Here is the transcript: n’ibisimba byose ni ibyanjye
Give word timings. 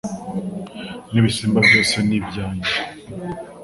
n’ibisimba 1.11 1.59
byose 1.67 1.95
ni 2.07 2.15
ibyanjye 2.19 2.71